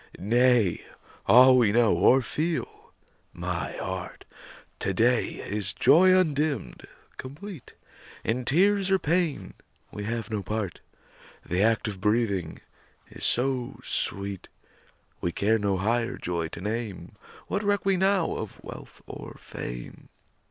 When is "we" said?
1.59-1.71, 9.91-10.05, 15.21-15.31, 17.85-17.95